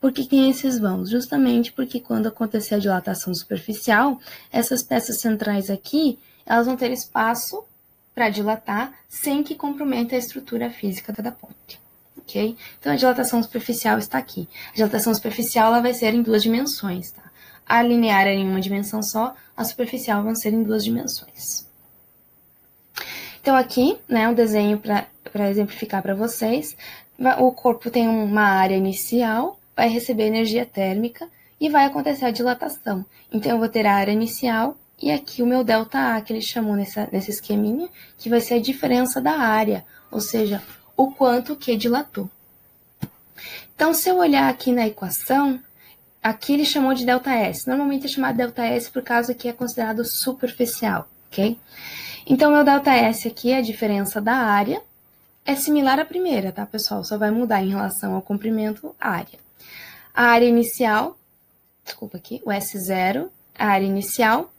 Por 0.00 0.12
que 0.12 0.26
tem 0.26 0.50
esses 0.50 0.78
vãos? 0.78 1.08
Justamente 1.08 1.72
porque 1.72 2.00
quando 2.00 2.26
acontecer 2.26 2.74
a 2.74 2.78
dilatação 2.78 3.34
superficial, 3.34 4.18
essas 4.52 4.82
peças 4.82 5.20
centrais 5.20 5.70
aqui, 5.70 6.18
elas 6.44 6.66
vão 6.66 6.76
ter 6.76 6.90
espaço 6.90 7.64
para 8.14 8.28
dilatar 8.28 8.92
sem 9.08 9.42
que 9.42 9.54
comprometa 9.54 10.14
a 10.14 10.18
estrutura 10.18 10.70
física 10.70 11.12
da 11.12 11.32
ponte. 11.32 11.80
Ok? 12.16 12.56
Então 12.78 12.92
a 12.92 12.96
dilatação 12.96 13.42
superficial 13.42 13.98
está 13.98 14.18
aqui. 14.18 14.48
A 14.72 14.76
dilatação 14.76 15.12
superficial 15.12 15.68
ela 15.68 15.82
vai 15.82 15.92
ser 15.92 16.14
em 16.14 16.22
duas 16.22 16.42
dimensões. 16.42 17.10
Tá? 17.10 17.22
A 17.66 17.82
linear 17.82 18.26
é 18.26 18.34
em 18.34 18.48
uma 18.48 18.60
dimensão 18.60 19.02
só, 19.02 19.34
a 19.56 19.64
superficial 19.64 20.22
vão 20.22 20.34
ser 20.34 20.52
em 20.52 20.62
duas 20.62 20.84
dimensões. 20.84 21.66
Então 23.40 23.56
aqui, 23.56 23.98
né, 24.08 24.28
um 24.28 24.34
desenho 24.34 24.78
para 24.78 25.50
exemplificar 25.50 26.02
para 26.02 26.14
vocês. 26.14 26.76
O 27.38 27.52
corpo 27.52 27.90
tem 27.90 28.08
uma 28.08 28.42
área 28.42 28.74
inicial, 28.74 29.58
vai 29.76 29.88
receber 29.88 30.24
energia 30.24 30.64
térmica 30.64 31.28
e 31.60 31.68
vai 31.68 31.84
acontecer 31.84 32.24
a 32.24 32.30
dilatação. 32.30 33.04
Então 33.30 33.52
eu 33.52 33.58
vou 33.58 33.68
ter 33.68 33.86
a 33.86 33.94
área 33.94 34.12
inicial 34.12 34.76
e 35.00 35.10
aqui 35.10 35.42
o 35.42 35.46
meu 35.46 35.64
delta 35.64 36.14
A, 36.14 36.20
que 36.20 36.32
ele 36.32 36.40
chamou 36.40 36.76
nessa, 36.76 37.08
nesse 37.12 37.30
esqueminha, 37.30 37.88
que 38.16 38.28
vai 38.30 38.40
ser 38.40 38.54
a 38.54 38.60
diferença 38.60 39.20
da 39.20 39.32
área, 39.32 39.84
ou 40.10 40.20
seja, 40.20 40.62
o 40.96 41.10
quanto 41.10 41.56
que 41.56 41.76
dilatou. 41.76 42.30
Então, 43.74 43.92
se 43.92 44.08
eu 44.08 44.18
olhar 44.18 44.48
aqui 44.48 44.72
na 44.72 44.86
equação, 44.86 45.60
aqui 46.22 46.54
ele 46.54 46.64
chamou 46.64 46.94
de 46.94 47.04
delta 47.04 47.32
S. 47.34 47.66
Normalmente 47.66 48.06
é 48.06 48.08
chamado 48.08 48.36
delta 48.36 48.64
S 48.64 48.90
por 48.90 49.02
causa 49.02 49.34
que 49.34 49.48
é 49.48 49.52
considerado 49.52 50.04
superficial, 50.04 51.08
ok? 51.30 51.58
Então, 52.26 52.52
meu 52.52 52.64
delta 52.64 52.92
S 52.94 53.26
aqui 53.26 53.50
é 53.50 53.58
a 53.58 53.62
diferença 53.62 54.20
da 54.20 54.34
área. 54.34 54.80
É 55.44 55.54
similar 55.54 55.98
à 55.98 56.04
primeira, 56.04 56.52
tá, 56.52 56.64
pessoal? 56.64 57.04
Só 57.04 57.18
vai 57.18 57.30
mudar 57.30 57.62
em 57.62 57.68
relação 57.68 58.14
ao 58.14 58.22
comprimento 58.22 58.94
área. 58.98 59.38
A 60.14 60.26
área 60.26 60.46
inicial, 60.46 61.18
desculpa 61.84 62.16
aqui, 62.16 62.40
o 62.46 62.50
S0, 62.50 63.28
a 63.58 63.66
área 63.66 63.84
inicial 63.84 64.53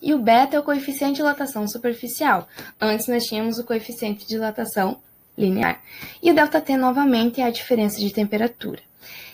e 0.00 0.14
o 0.14 0.18
beta 0.18 0.56
é 0.56 0.58
o 0.58 0.62
coeficiente 0.62 1.12
de 1.12 1.16
dilatação 1.18 1.66
superficial. 1.68 2.48
Antes 2.80 3.06
nós 3.08 3.24
tínhamos 3.24 3.58
o 3.58 3.64
coeficiente 3.64 4.20
de 4.20 4.28
dilatação 4.28 4.98
linear. 5.36 5.80
E 6.22 6.30
o 6.30 6.34
ΔT 6.34 6.76
novamente 6.76 7.40
é 7.40 7.44
a 7.44 7.50
diferença 7.50 7.98
de 7.98 8.12
temperatura. 8.12 8.80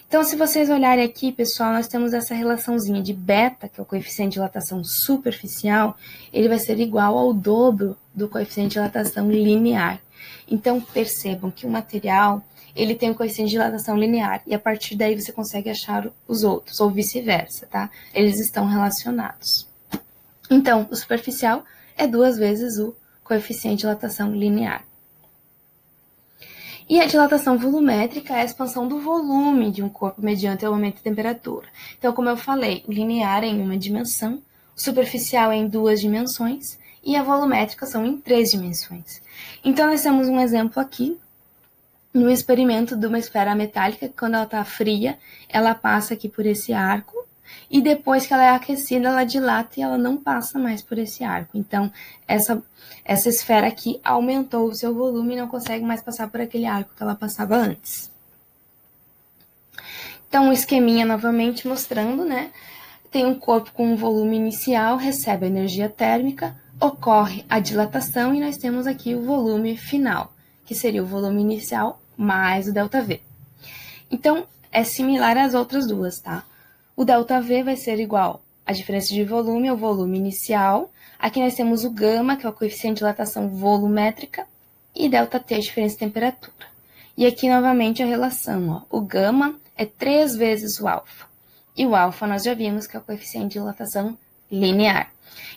Então, 0.09 0.25
se 0.25 0.37
vocês 0.37 0.71
olharem 0.71 1.05
aqui, 1.05 1.31
pessoal, 1.31 1.71
nós 1.75 1.87
temos 1.87 2.15
essa 2.15 2.35
relaçãozinha 2.35 3.03
de 3.03 3.13
beta, 3.13 3.69
que 3.69 3.79
é 3.79 3.83
o 3.83 3.87
coeficiente 3.87 4.31
de 4.31 4.35
dilatação 4.37 4.83
superficial, 4.83 5.99
ele 6.33 6.49
vai 6.49 6.59
ser 6.59 6.81
igual 6.81 7.19
ao 7.19 7.35
dobro 7.35 7.95
do 8.15 8.27
coeficiente 8.27 8.69
de 8.69 8.75
dilatação 8.75 9.31
linear. 9.31 10.01
Então, 10.51 10.81
percebam 10.81 11.51
que 11.51 11.67
o 11.67 11.71
material, 11.71 12.43
ele 12.75 12.95
tem 12.95 13.11
um 13.11 13.15
coeficiente 13.15 13.51
de 13.51 13.57
dilatação 13.57 13.99
linear, 13.99 14.41
e 14.47 14.55
a 14.55 14.59
partir 14.59 14.97
daí 14.97 15.15
você 15.15 15.31
consegue 15.31 15.69
achar 15.69 16.09
os 16.27 16.43
outros, 16.43 16.81
ou 16.81 16.89
vice-versa, 16.89 17.67
tá? 17.67 17.91
Eles 18.15 18.41
estão 18.41 18.65
relacionados. 18.65 19.68
Então, 20.51 20.89
o 20.91 20.97
superficial 20.97 21.65
é 21.97 22.07
duas 22.07 22.39
vezes 22.39 22.79
o 22.79 22.95
coeficiente 23.23 23.77
de 23.77 23.81
dilatação 23.83 24.35
linear. 24.35 24.85
E 26.89 26.99
a 27.01 27.07
dilatação 27.07 27.59
volumétrica 27.59 28.33
é 28.35 28.41
a 28.41 28.45
expansão 28.45 28.89
do 28.89 28.99
volume 28.99 29.71
de 29.71 29.83
um 29.83 29.91
corpo 29.91 30.23
mediante 30.23 30.65
o 30.65 30.69
aumento 30.69 30.97
de 30.97 31.03
temperatura. 31.03 31.69
Então, 31.99 32.15
como 32.15 32.31
eu 32.31 32.37
falei, 32.37 32.83
linear 32.89 33.45
é 33.45 33.49
em 33.49 33.61
uma 33.61 33.77
dimensão, 33.77 34.43
o 34.75 34.81
superficial 34.81 35.53
é 35.53 35.57
em 35.57 35.69
duas 35.69 36.01
dimensões 36.01 36.79
e 37.05 37.15
a 37.15 37.23
volumétrica 37.23 37.85
são 37.85 38.07
em 38.07 38.17
três 38.17 38.51
dimensões. 38.51 39.21
Então, 39.63 39.87
nós 39.87 40.03
temos 40.03 40.29
um 40.29 40.41
exemplo 40.41 40.81
aqui 40.81 41.19
no 42.15 42.31
experimento 42.31 42.97
de 42.97 43.07
uma 43.07 43.19
esfera 43.19 43.55
metálica, 43.55 44.09
que 44.09 44.17
quando 44.17 44.35
ela 44.35 44.45
está 44.45 44.65
fria, 44.65 45.19
ela 45.47 45.75
passa 45.75 46.15
aqui 46.15 46.27
por 46.27 46.47
esse 46.47 46.73
arco 46.73 47.28
e 47.71 47.81
depois 47.81 48.27
que 48.27 48.33
ela 48.33 48.45
é 48.45 48.51
aquecida, 48.51 49.09
ela 49.09 49.25
dilata 49.25 49.79
e 49.79 49.83
ela 49.83 49.99
não 49.99 50.17
passa 50.17 50.59
mais 50.59 50.83
por 50.83 50.99
esse 50.99 51.23
arco. 51.25 51.57
Então, 51.57 51.93
essa, 52.27 52.63
essa 53.05 53.29
esfera 53.29 53.67
aqui 53.67 54.01
aumentou 54.03 54.69
o 54.69 54.75
seu 54.75 54.95
volume 54.95 55.35
e 55.35 55.39
não 55.39 55.49
consegue 55.49 55.85
mais 55.85 56.03
passar 56.03 56.29
por 56.29 56.41
aquele 56.41 56.67
arco 56.67 56.95
que 56.97 57.03
ela 57.03 57.15
passava 57.15 57.57
antes. 57.57 58.11
Então, 60.29 60.49
um 60.49 60.53
esqueminha 60.53 61.07
novamente 61.07 61.67
mostrando, 61.67 62.25
né? 62.25 62.51
Tem 63.11 63.25
um 63.25 63.35
corpo 63.35 63.73
com 63.73 63.93
um 63.93 63.97
volume 63.97 64.37
inicial, 64.37 64.97
recebe 64.97 65.47
energia 65.47 65.89
térmica, 65.89 66.55
ocorre 66.79 67.45
a 67.49 67.59
dilatação 67.59 68.35
e 68.35 68.41
nós 68.41 68.59
temos 68.59 68.87
aqui 68.87 69.15
o 69.15 69.23
volume 69.23 69.77
final, 69.77 70.33
que 70.67 70.75
seria 70.75 71.03
o 71.03 71.07
volume 71.07 71.41
inicial 71.41 72.01
mais 72.17 72.69
o 72.69 72.73
ΔV. 72.73 73.23
Então, 74.11 74.47
é 74.71 74.85
similar 74.85 75.39
às 75.39 75.55
outras 75.55 75.87
duas, 75.87 76.21
tá? 76.21 76.45
O 76.99 77.05
ΔV 77.05 77.63
vai 77.63 77.77
ser 77.77 78.01
igual 78.01 78.43
à 78.67 78.73
diferença 78.73 79.15
de 79.15 79.23
volume 79.23 79.69
ao 79.69 79.77
volume 79.77 80.19
inicial. 80.19 80.91
Aqui 81.17 81.39
nós 81.39 81.55
temos 81.55 81.85
o 81.85 81.91
gama, 81.91 82.37
que 82.37 82.45
é 82.45 82.49
o 82.49 82.53
coeficiente 82.53 82.95
de 82.95 82.99
dilatação 82.99 83.49
volumétrica, 83.49 84.45
e 84.97 85.09
ΔT, 85.09 85.55
a 85.55 85.61
diferença 85.61 85.95
de 85.95 86.01
temperatura. 86.01 86.67
E 87.17 87.25
aqui 87.25 87.49
novamente 87.49 88.03
a 88.03 88.07
relação, 88.07 88.69
ó. 88.91 88.99
o 88.99 89.01
gama 89.01 89.55
é 89.77 89.87
três 89.87 90.35
vezes 90.35 90.81
o 90.81 90.89
alfa. 90.89 91.27
E 91.77 91.87
o 91.87 91.95
alfa 91.95 92.27
nós 92.27 92.43
já 92.43 92.53
vimos 92.53 92.89
que 92.89 92.97
é 92.97 92.99
o 92.99 93.03
coeficiente 93.05 93.51
de 93.51 93.61
dilatação 93.61 94.19
linear. 94.51 95.13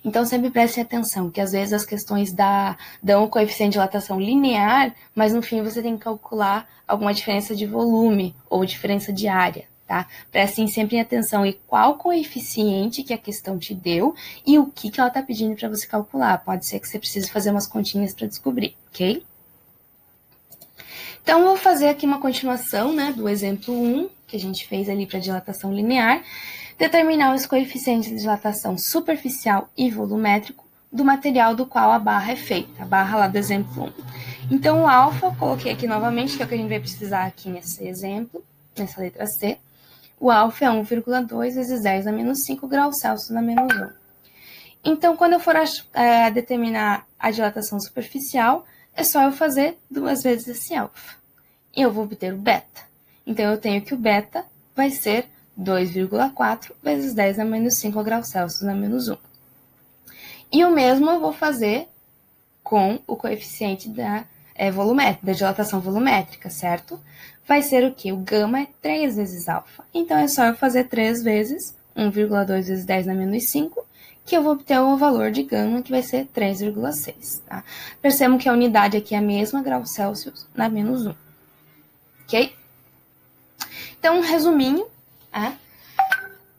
Então 0.05 0.23
sempre 0.23 0.51
prestem 0.51 0.83
atenção, 0.83 1.31
que 1.31 1.41
às 1.41 1.53
vezes 1.53 1.73
as 1.73 1.85
questões 1.85 2.31
dá, 2.31 2.77
dão 3.01 3.23
o 3.23 3.29
coeficiente 3.29 3.71
de 3.71 3.77
dilatação 3.79 4.21
linear, 4.21 4.93
mas 5.15 5.33
no 5.33 5.41
fim 5.41 5.63
você 5.63 5.81
tem 5.81 5.97
que 5.97 6.03
calcular 6.03 6.69
alguma 6.87 7.11
diferença 7.11 7.55
de 7.55 7.65
volume 7.65 8.35
ou 8.47 8.63
diferença 8.63 9.11
de 9.11 9.27
área 9.27 9.70
tá? 9.91 10.07
Prestem 10.31 10.67
sempre 10.67 10.97
atenção 10.97 11.45
em 11.45 11.53
qual 11.67 11.95
coeficiente 11.95 13.03
que 13.03 13.13
a 13.13 13.17
questão 13.17 13.59
te 13.59 13.75
deu 13.75 14.15
e 14.47 14.57
o 14.57 14.67
que, 14.67 14.89
que 14.89 15.01
ela 15.01 15.09
está 15.09 15.21
pedindo 15.21 15.53
para 15.53 15.67
você 15.67 15.85
calcular. 15.85 16.37
Pode 16.37 16.65
ser 16.65 16.79
que 16.79 16.87
você 16.87 16.97
precise 16.97 17.29
fazer 17.29 17.51
umas 17.51 17.67
continhas 17.67 18.13
para 18.13 18.25
descobrir, 18.25 18.73
ok? 18.87 19.21
Então, 21.21 21.43
vou 21.43 21.57
fazer 21.57 21.89
aqui 21.89 22.05
uma 22.05 22.21
continuação 22.21 22.93
né, 22.93 23.11
do 23.11 23.27
exemplo 23.27 23.73
1, 23.73 24.09
que 24.27 24.37
a 24.37 24.39
gente 24.39 24.65
fez 24.65 24.87
ali 24.87 25.05
para 25.05 25.19
dilatação 25.19 25.73
linear, 25.73 26.23
determinar 26.79 27.35
os 27.35 27.45
coeficientes 27.45 28.09
de 28.11 28.15
dilatação 28.15 28.77
superficial 28.77 29.69
e 29.77 29.91
volumétrico 29.91 30.65
do 30.89 31.03
material 31.03 31.53
do 31.53 31.65
qual 31.65 31.91
a 31.91 31.99
barra 31.99 32.31
é 32.31 32.37
feita, 32.37 32.83
a 32.83 32.85
barra 32.85 33.17
lá 33.17 33.27
do 33.27 33.37
exemplo 33.37 33.91
1. 34.49 34.55
Então, 34.55 34.83
o 34.83 34.87
alfa, 34.87 35.31
coloquei 35.31 35.73
aqui 35.73 35.85
novamente, 35.85 36.37
que 36.37 36.43
é 36.43 36.45
o 36.45 36.47
que 36.47 36.55
a 36.55 36.57
gente 36.57 36.69
vai 36.69 36.79
precisar 36.79 37.25
aqui 37.25 37.49
nesse 37.49 37.85
exemplo, 37.85 38.41
nessa 38.77 39.01
letra 39.01 39.27
C. 39.27 39.57
O 40.21 40.29
alfa 40.29 40.65
é 40.65 40.67
1,2 40.67 41.55
vezes 41.55 41.81
10 41.81 42.05
a 42.05 42.11
menos 42.11 42.43
5 42.43 42.67
graus 42.67 42.99
Celsius 42.99 43.31
na 43.31 43.41
menos 43.41 43.73
1. 43.73 43.89
Então, 44.85 45.17
quando 45.17 45.33
eu 45.33 45.39
for 45.39 45.55
é, 45.95 46.29
determinar 46.29 47.07
a 47.19 47.31
dilatação 47.31 47.79
superficial, 47.79 48.63
é 48.93 49.03
só 49.03 49.23
eu 49.23 49.31
fazer 49.31 49.79
duas 49.89 50.21
vezes 50.21 50.47
esse 50.47 50.75
alfa. 50.75 51.15
E 51.75 51.81
eu 51.81 51.91
vou 51.91 52.03
obter 52.03 52.35
o 52.35 52.37
beta. 52.37 52.83
Então, 53.25 53.45
eu 53.45 53.57
tenho 53.57 53.81
que 53.81 53.95
o 53.95 53.97
beta 53.97 54.45
vai 54.75 54.91
ser 54.91 55.27
2,4 55.59 56.71
vezes 56.83 57.15
10 57.15 57.39
a 57.39 57.45
menos 57.45 57.79
5 57.79 58.03
graus 58.03 58.27
Celsius 58.27 58.61
na 58.61 58.75
menos 58.75 59.09
1. 59.09 59.17
E 60.51 60.63
o 60.63 60.69
mesmo 60.69 61.09
eu 61.09 61.19
vou 61.19 61.33
fazer 61.33 61.87
com 62.63 62.99
o 63.07 63.15
coeficiente 63.15 63.89
da, 63.89 64.25
é, 64.53 64.69
volumétrica, 64.69 65.25
da 65.25 65.33
dilatação 65.33 65.79
volumétrica, 65.79 66.47
certo? 66.51 66.99
Vai 67.51 67.61
ser 67.61 67.83
o 67.83 67.93
que? 67.93 68.13
O 68.13 68.17
gama 68.17 68.61
é 68.61 68.67
3 68.81 69.17
vezes 69.17 69.49
alfa. 69.49 69.83
Então, 69.93 70.17
é 70.17 70.25
só 70.25 70.45
eu 70.45 70.55
fazer 70.55 70.85
3 70.85 71.21
vezes 71.21 71.75
1,2 71.97 72.47
vezes 72.47 72.85
10 72.85 73.07
na 73.07 73.13
menos 73.13 73.43
5, 73.49 73.85
que 74.25 74.37
eu 74.37 74.41
vou 74.41 74.53
obter 74.53 74.79
o 74.79 74.95
valor 74.95 75.31
de 75.31 75.43
gama, 75.43 75.81
que 75.81 75.91
vai 75.91 76.01
ser 76.01 76.27
3,6. 76.27 77.41
Tá? 77.45 77.61
Percebam 78.01 78.37
que 78.37 78.47
a 78.47 78.53
unidade 78.53 78.95
aqui 78.95 79.15
é 79.15 79.17
a 79.17 79.21
mesma, 79.21 79.61
graus 79.61 79.91
Celsius, 79.91 80.47
na 80.55 80.69
menos 80.69 81.05
1. 81.05 81.13
Ok? 82.23 82.55
Então, 83.99 84.19
um 84.19 84.21
resuminho. 84.21 84.87
Tá? 85.29 85.53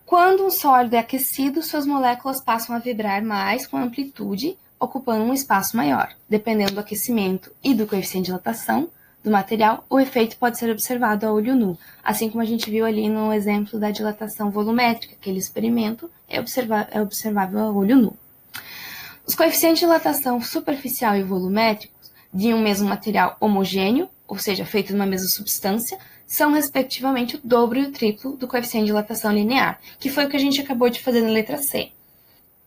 Quando 0.05 0.45
um 0.45 0.51
sólido 0.51 0.95
é 0.95 0.99
aquecido, 0.99 1.63
suas 1.63 1.87
moléculas 1.87 2.39
passam 2.39 2.77
a 2.77 2.79
vibrar 2.79 3.25
mais 3.25 3.67
com 3.67 3.79
amplitude, 3.79 4.59
ocupando 4.79 5.25
um 5.25 5.33
espaço 5.33 5.75
maior. 5.75 6.15
Dependendo 6.29 6.73
do 6.73 6.81
aquecimento 6.81 7.51
e 7.65 7.73
do 7.73 7.87
coeficiente 7.87 8.25
de 8.25 8.33
dilatação, 8.33 8.91
do 9.23 9.31
material, 9.31 9.85
o 9.89 10.01
efeito 10.01 10.37
pode 10.37 10.59
ser 10.59 10.71
observado 10.71 11.27
a 11.27 11.33
olho 11.33 11.55
nu, 11.55 11.79
assim 12.03 12.29
como 12.29 12.43
a 12.43 12.47
gente 12.47 12.71
viu 12.71 12.85
ali 12.85 13.09
no 13.09 13.33
exemplo 13.33 13.79
da 13.79 13.91
dilatação 13.91 14.51
volumétrica, 14.51 15.15
aquele 15.15 15.39
experimento 15.39 16.11
é, 16.29 16.41
observa 16.41 16.89
é 16.91 17.01
observável 17.01 17.61
a 17.61 17.71
olho 17.71 17.97
nu. 17.97 18.17
Os 19.25 19.35
coeficientes 19.35 19.81
de 19.81 19.87
dilatação 19.87 20.41
superficial 20.41 21.17
e 21.17 21.23
volumétricos 21.23 22.11
de 22.35 22.53
um 22.53 22.61
mesmo 22.61 22.89
material 22.89 23.37
homogêneo, 23.41 24.09
ou 24.27 24.39
seja, 24.39 24.65
feito 24.65 24.93
numa 24.93 25.07
mesma 25.07 25.29
substância, 25.29 25.99
são 26.27 26.53
respectivamente 26.53 27.37
o 27.37 27.41
dobro 27.45 27.79
e 27.79 27.85
o 27.85 27.93
triplo 27.93 28.37
do 28.37 28.49
coeficiente 28.49 28.85
de 28.85 28.87
dilatação 28.87 29.33
linear, 29.33 29.79
que 30.01 30.11
foi 30.11 30.25
o 30.25 30.29
que 30.29 30.37
a 30.37 30.41
gente 30.41 30.61
acabou 30.61 30.89
de 30.89 31.01
fazer 31.01 31.21
na 31.21 31.29
letra 31.29 31.59
C. 31.59 31.93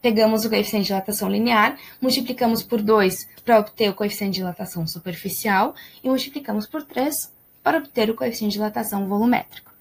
Pegamos 0.06 0.46
o 0.46 0.50
coeficiente 0.50 0.84
de 0.84 0.88
dilatação 0.90 1.28
linear, 1.28 1.80
multiplicamos 2.00 2.62
por 2.62 2.80
2 2.80 3.28
para 3.44 3.58
obter 3.58 3.90
o 3.90 3.96
coeficiente 3.96 4.34
de 4.34 4.38
dilatação 4.42 4.86
superficial 4.86 5.74
e 6.04 6.08
multiplicamos 6.08 6.68
por 6.68 6.84
3 6.84 7.32
para 7.64 7.80
obter 7.80 8.12
o 8.12 8.14
coeficiente 8.14 8.52
de 8.52 8.58
dilatação 8.60 9.08
volumétrico. 9.08 9.74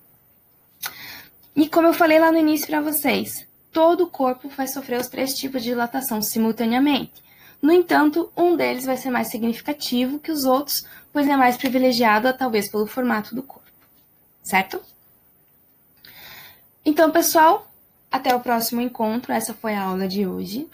E 1.54 1.68
como 1.68 1.88
eu 1.88 1.92
falei 1.92 2.18
lá 2.18 2.32
no 2.32 2.38
início 2.38 2.66
para 2.68 2.80
vocês, 2.80 3.46
todo 3.70 4.04
o 4.04 4.06
corpo 4.06 4.48
vai 4.48 4.66
sofrer 4.66 4.98
os 4.98 5.08
três 5.08 5.34
tipos 5.34 5.62
de 5.62 5.68
dilatação 5.68 6.22
simultaneamente. 6.22 7.22
No 7.60 7.70
entanto, 7.70 8.32
um 8.34 8.56
deles 8.56 8.86
vai 8.86 8.96
ser 8.96 9.10
mais 9.10 9.28
significativo 9.28 10.18
que 10.18 10.32
os 10.32 10.46
outros, 10.46 10.86
pois 11.12 11.28
é 11.28 11.36
mais 11.36 11.58
privilegiado, 11.58 12.32
talvez 12.32 12.66
pelo 12.70 12.86
formato 12.86 13.34
do 13.34 13.42
corpo. 13.42 13.68
Certo? 14.42 14.80
Então, 16.82 17.10
pessoal, 17.10 17.70
até 18.14 18.32
o 18.32 18.38
próximo 18.38 18.80
encontro, 18.80 19.32
essa 19.32 19.52
foi 19.52 19.74
a 19.74 19.82
aula 19.82 20.06
de 20.06 20.24
hoje. 20.24 20.68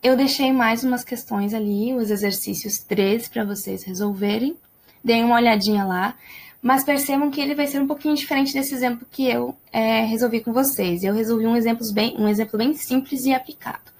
Eu 0.00 0.16
deixei 0.16 0.52
mais 0.52 0.84
umas 0.84 1.02
questões 1.02 1.52
ali, 1.52 1.92
os 1.92 2.08
exercícios 2.08 2.78
3 2.78 3.26
para 3.26 3.44
vocês 3.44 3.82
resolverem. 3.82 4.56
Deem 5.02 5.24
uma 5.24 5.34
olhadinha 5.34 5.84
lá, 5.84 6.14
mas 6.62 6.84
percebam 6.84 7.32
que 7.32 7.40
ele 7.40 7.56
vai 7.56 7.66
ser 7.66 7.80
um 7.80 7.86
pouquinho 7.88 8.14
diferente 8.14 8.54
desse 8.54 8.72
exemplo 8.72 9.04
que 9.10 9.28
eu 9.28 9.56
é, 9.72 10.02
resolvi 10.04 10.40
com 10.40 10.52
vocês. 10.52 11.02
Eu 11.02 11.12
resolvi 11.12 11.48
um 11.48 11.56
exemplo, 11.56 11.84
bem, 11.92 12.14
um 12.16 12.28
exemplo 12.28 12.56
bem 12.56 12.74
simples 12.74 13.24
e 13.24 13.34
aplicado. 13.34 13.90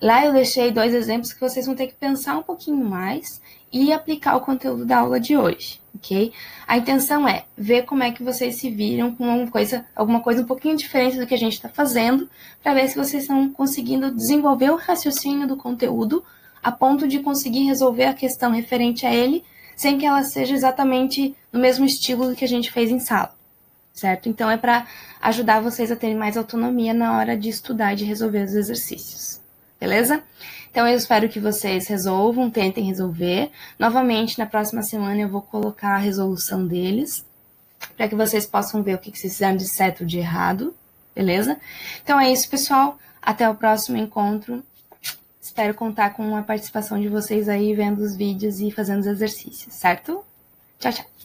Lá 0.00 0.24
eu 0.24 0.32
deixei 0.32 0.70
dois 0.70 0.94
exemplos 0.94 1.32
que 1.32 1.40
vocês 1.40 1.66
vão 1.66 1.74
ter 1.74 1.88
que 1.88 1.94
pensar 1.94 2.38
um 2.38 2.42
pouquinho 2.42 2.82
mais 2.82 3.40
e 3.70 3.92
aplicar 3.92 4.34
o 4.34 4.40
conteúdo 4.40 4.86
da 4.86 4.98
aula 4.98 5.20
de 5.20 5.36
hoje, 5.36 5.78
ok? 5.94 6.32
A 6.66 6.78
intenção 6.78 7.28
é 7.28 7.44
ver 7.56 7.82
como 7.82 8.02
é 8.02 8.10
que 8.10 8.22
vocês 8.22 8.56
se 8.56 8.70
viram 8.70 9.14
com 9.14 9.30
alguma 9.30 9.50
coisa, 9.50 9.84
alguma 9.94 10.20
coisa 10.20 10.40
um 10.40 10.46
pouquinho 10.46 10.74
diferente 10.74 11.18
do 11.18 11.26
que 11.26 11.34
a 11.34 11.38
gente 11.38 11.52
está 11.52 11.68
fazendo, 11.68 12.30
para 12.62 12.72
ver 12.72 12.88
se 12.88 12.96
vocês 12.96 13.24
estão 13.24 13.50
conseguindo 13.50 14.10
desenvolver 14.10 14.70
o 14.70 14.76
raciocínio 14.76 15.46
do 15.46 15.56
conteúdo 15.56 16.24
a 16.62 16.72
ponto 16.72 17.06
de 17.06 17.20
conseguir 17.20 17.64
resolver 17.64 18.04
a 18.04 18.14
questão 18.14 18.52
referente 18.52 19.04
a 19.04 19.14
ele, 19.14 19.44
sem 19.76 19.98
que 19.98 20.06
ela 20.06 20.22
seja 20.22 20.54
exatamente 20.54 21.34
no 21.52 21.60
mesmo 21.60 21.84
estilo 21.84 22.26
do 22.26 22.34
que 22.34 22.44
a 22.44 22.48
gente 22.48 22.72
fez 22.72 22.90
em 22.90 23.00
sala, 23.00 23.34
certo? 23.92 24.30
Então 24.30 24.50
é 24.50 24.56
para 24.56 24.86
ajudar 25.20 25.60
vocês 25.60 25.92
a 25.92 25.96
terem 25.96 26.16
mais 26.16 26.38
autonomia 26.38 26.94
na 26.94 27.18
hora 27.18 27.36
de 27.36 27.50
estudar 27.50 27.92
e 27.92 27.96
de 27.96 28.04
resolver 28.04 28.44
os 28.44 28.54
exercícios. 28.54 29.39
Beleza? 29.80 30.22
Então 30.70 30.86
eu 30.86 30.96
espero 30.96 31.28
que 31.28 31.40
vocês 31.40 31.88
resolvam, 31.88 32.50
tentem 32.50 32.84
resolver. 32.84 33.50
Novamente, 33.78 34.38
na 34.38 34.46
próxima 34.46 34.82
semana 34.82 35.20
eu 35.20 35.28
vou 35.28 35.42
colocar 35.42 35.94
a 35.94 35.98
resolução 35.98 36.64
deles, 36.66 37.24
para 37.96 38.08
que 38.08 38.14
vocês 38.14 38.46
possam 38.46 38.82
ver 38.82 38.94
o 38.94 38.98
que 38.98 39.10
vocês 39.10 39.32
fizeram 39.32 39.56
de 39.56 39.66
certo 39.66 40.02
ou 40.02 40.06
de 40.06 40.18
errado, 40.18 40.74
beleza? 41.14 41.58
Então 42.02 42.20
é 42.20 42.30
isso, 42.30 42.48
pessoal. 42.48 42.98
Até 43.20 43.48
o 43.48 43.54
próximo 43.54 43.96
encontro. 43.96 44.62
Espero 45.40 45.74
contar 45.74 46.10
com 46.10 46.36
a 46.36 46.42
participação 46.42 47.00
de 47.00 47.08
vocês 47.08 47.48
aí 47.48 47.74
vendo 47.74 48.00
os 48.00 48.14
vídeos 48.14 48.60
e 48.60 48.70
fazendo 48.70 49.00
os 49.00 49.06
exercícios, 49.06 49.74
certo? 49.74 50.24
Tchau, 50.78 50.92
tchau. 50.92 51.19